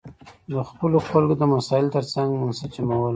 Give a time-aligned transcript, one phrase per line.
[0.51, 3.09] د خپلو خلکو د مسایلو ترڅنګ منسجمول.